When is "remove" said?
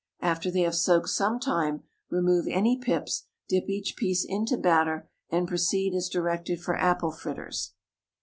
2.09-2.47